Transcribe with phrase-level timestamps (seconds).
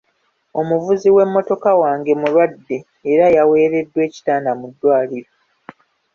[0.59, 2.77] Omuvuzi w'emmotoka wange mulwadde
[3.11, 5.31] era yaweereddwa ekitanda mu ddwaliro.